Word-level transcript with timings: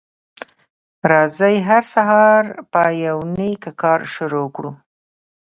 راځی 1.11 1.55
هر 1.67 1.83
سهار 1.93 2.43
په 2.71 2.81
یو 3.05 3.17
نیک 3.37 3.63
کار 3.81 3.99
شروع 4.13 4.47
کړو 4.55 4.71